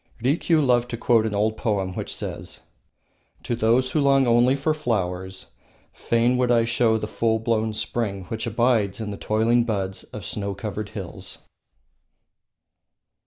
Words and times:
Rikiu 0.19 0.65
loved 0.65 0.89
to 0.89 0.97
quote 0.97 1.27
an 1.27 1.35
old 1.35 1.57
poem 1.57 1.93
which 1.93 2.11
says: 2.11 2.61
"To 3.43 3.55
those 3.55 3.91
who 3.91 4.01
long 4.01 4.25
only 4.25 4.55
for 4.55 4.73
flowers, 4.73 5.51
fain 5.93 6.37
would 6.37 6.49
I 6.49 6.65
show 6.65 6.97
the 6.97 7.05
full 7.07 7.37
blown 7.37 7.71
spring 7.71 8.23
which 8.23 8.47
abides 8.47 8.99
in 8.99 9.11
the 9.11 9.15
toiling 9.17 9.63
buds 9.63 10.03
of 10.05 10.25
snow 10.25 10.55
covered 10.55 10.89
hills." 10.89 11.43